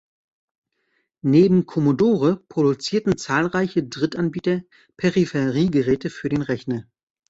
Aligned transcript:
Neben 1.21 1.67
Commodore 1.67 2.37
produzierten 2.47 3.19
zahlreiche 3.19 3.83
Drittanbieter 3.83 4.61
Peripheriegeräte 4.97 6.09
für 6.09 6.27
den 6.29 6.41
Rechner. 6.41 6.85